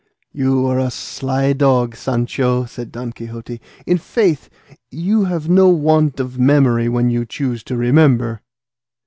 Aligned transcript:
"You 0.33 0.65
are 0.65 0.79
a 0.79 0.89
sly 0.89 1.53
dog, 1.53 1.95
Sancho," 1.95 2.65
said 2.65 2.91
Don 2.91 3.11
Quixote; 3.11 3.61
"i' 3.87 3.95
faith, 3.97 4.49
you 4.89 5.25
have 5.25 5.47
no 5.47 5.69
want 5.69 6.19
of 6.19 6.39
memory 6.39 6.89
when 6.89 7.11
you 7.11 7.23
choose 7.23 7.61
to 7.65 7.77
remember." 7.77 8.41